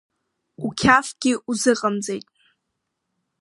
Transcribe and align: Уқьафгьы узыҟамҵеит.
Уқьафгьы 0.65 1.33
узыҟамҵеит. 1.49 2.25